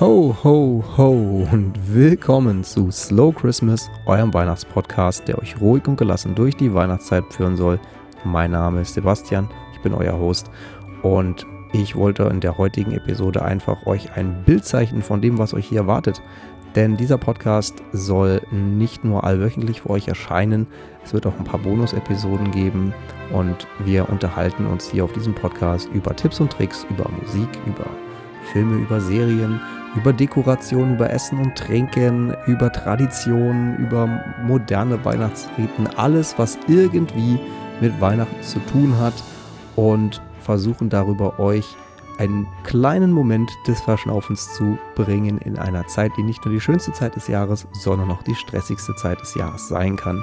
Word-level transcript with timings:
Ho, 0.00 0.34
ho, 0.42 0.82
ho 0.96 1.46
und 1.52 1.74
willkommen 1.92 2.64
zu 2.64 2.90
Slow 2.90 3.30
Christmas, 3.30 3.90
eurem 4.06 4.32
Weihnachtspodcast, 4.32 5.28
der 5.28 5.38
euch 5.38 5.60
ruhig 5.60 5.86
und 5.86 5.96
gelassen 5.96 6.34
durch 6.34 6.56
die 6.56 6.72
Weihnachtszeit 6.72 7.24
führen 7.28 7.56
soll. 7.56 7.78
Mein 8.24 8.52
Name 8.52 8.80
ist 8.80 8.94
Sebastian, 8.94 9.50
ich 9.74 9.82
bin 9.82 9.92
euer 9.92 10.18
Host 10.18 10.50
und 11.02 11.46
ich 11.74 11.94
wollte 11.94 12.22
in 12.24 12.40
der 12.40 12.56
heutigen 12.56 12.92
Episode 12.92 13.42
einfach 13.42 13.86
euch 13.86 14.16
ein 14.16 14.42
Bild 14.44 14.64
zeichnen 14.64 15.02
von 15.02 15.20
dem, 15.20 15.36
was 15.36 15.52
euch 15.52 15.68
hier 15.68 15.80
erwartet. 15.80 16.22
Denn 16.74 16.96
dieser 16.96 17.18
Podcast 17.18 17.82
soll 17.92 18.40
nicht 18.50 19.04
nur 19.04 19.24
allwöchentlich 19.24 19.82
für 19.82 19.90
euch 19.90 20.08
erscheinen, 20.08 20.66
es 21.04 21.12
wird 21.12 21.26
auch 21.26 21.38
ein 21.38 21.44
paar 21.44 21.60
Bonus-Episoden 21.60 22.50
geben 22.50 22.94
und 23.30 23.68
wir 23.84 24.08
unterhalten 24.08 24.66
uns 24.66 24.90
hier 24.90 25.04
auf 25.04 25.12
diesem 25.12 25.34
Podcast 25.34 25.90
über 25.92 26.16
Tipps 26.16 26.40
und 26.40 26.50
Tricks, 26.50 26.86
über 26.88 27.10
Musik, 27.20 27.48
über 27.66 27.84
Filme, 28.52 28.78
über 28.78 29.00
Serien, 29.00 29.60
über 29.94 30.12
Dekoration, 30.12 30.94
über 30.94 31.10
Essen 31.10 31.38
und 31.38 31.56
Trinken, 31.56 32.34
über 32.46 32.72
Traditionen, 32.72 33.76
über 33.76 34.08
moderne 34.42 35.04
Weihnachtsriten, 35.04 35.86
alles, 35.96 36.38
was 36.38 36.58
irgendwie 36.66 37.38
mit 37.80 38.00
Weihnachten 38.00 38.42
zu 38.42 38.58
tun 38.60 38.98
hat 38.98 39.14
und 39.76 40.22
versuchen 40.40 40.88
darüber 40.88 41.38
euch 41.38 41.76
einen 42.18 42.46
kleinen 42.64 43.10
Moment 43.10 43.50
des 43.66 43.80
Verschnaufens 43.80 44.54
zu 44.54 44.78
bringen 44.94 45.38
in 45.38 45.58
einer 45.58 45.86
Zeit, 45.86 46.12
die 46.16 46.22
nicht 46.22 46.44
nur 46.44 46.54
die 46.54 46.60
schönste 46.60 46.92
Zeit 46.92 47.16
des 47.16 47.28
Jahres, 47.28 47.66
sondern 47.72 48.10
auch 48.10 48.22
die 48.22 48.34
stressigste 48.34 48.94
Zeit 48.94 49.20
des 49.20 49.34
Jahres 49.34 49.68
sein 49.68 49.96
kann. 49.96 50.22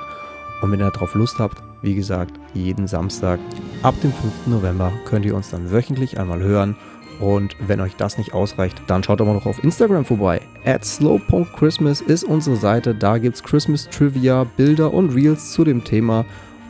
Und 0.62 0.72
wenn 0.72 0.80
ihr 0.80 0.91
darauf 0.91 1.16
Lust 1.16 1.40
habt, 1.40 1.62
wie 1.82 1.96
gesagt, 1.96 2.34
jeden 2.54 2.88
Samstag 2.88 3.40
ab 3.84 3.96
dem 4.02 4.12
5. 4.12 4.48
November 4.48 4.91
könnt 5.05 5.26
ihr 5.26 5.36
uns 5.36 5.49
dann 5.49 5.72
wöchentlich 5.72 6.20
einmal 6.20 6.41
hören 6.41 6.76
und 7.20 7.55
wenn 7.59 7.82
euch 7.82 7.96
das 7.96 8.18
nicht 8.18 8.34
ausreicht, 8.34 8.82
dann 8.88 9.04
schaut 9.04 9.20
doch 9.20 9.26
mal 9.26 9.34
noch 9.34 9.46
auf 9.46 9.63
Instagram 9.63 10.05
vorbei. 10.05 10.41
At 10.66 10.85
slow.christmas 10.85 12.02
ist 12.02 12.24
unsere 12.24 12.55
Seite. 12.55 12.96
Da 12.96 13.18
gibt 13.18 13.35
es 13.35 13.43
Christmas 13.43 13.90
Trivia, 13.90 14.46
Bilder 14.57 14.93
und 14.93 15.10
Reels 15.10 15.52
zu 15.52 15.63
dem 15.63 15.84
Thema 15.84 16.26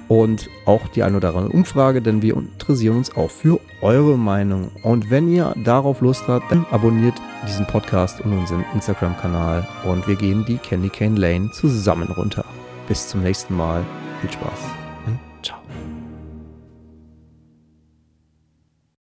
und 0.09 0.49
auch 0.65 0.87
die 0.87 1.03
ein 1.03 1.15
oder 1.15 1.29
andere 1.29 1.49
Umfrage, 1.49 2.01
denn 2.01 2.21
wir 2.21 2.35
interessieren 2.35 2.97
uns 2.97 3.15
auch 3.15 3.29
für 3.29 3.59
eure 3.81 4.17
Meinung. 4.17 4.71
Und 4.81 5.09
wenn 5.09 5.29
ihr 5.29 5.53
darauf 5.63 6.01
Lust 6.01 6.27
habt, 6.27 6.51
dann 6.51 6.65
abonniert 6.71 7.13
diesen 7.47 7.65
Podcast 7.67 8.19
und 8.21 8.33
unseren 8.33 8.65
Instagram-Kanal 8.73 9.67
und 9.85 10.07
wir 10.07 10.15
gehen 10.15 10.43
die 10.45 10.57
Candy 10.57 10.89
Cane 10.89 11.17
Lane 11.17 11.51
zusammen 11.51 12.09
runter. 12.09 12.43
Bis 12.87 13.07
zum 13.07 13.21
nächsten 13.21 13.55
Mal. 13.55 13.85
Viel 14.19 14.31
Spaß. 14.31 14.88